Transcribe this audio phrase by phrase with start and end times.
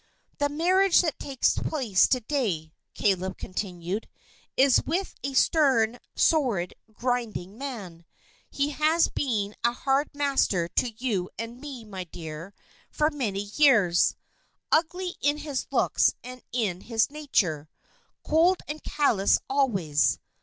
[0.39, 4.09] "The marriage that takes place to day," Caleb continued,
[4.57, 8.03] "is with a stern, sordid, grinding man.
[8.49, 12.55] He has been a hard master to you and me, my dear,
[12.89, 14.15] for many years.
[14.71, 17.69] Ugly in his looks and in his nature.
[18.23, 20.17] Cold and callous always.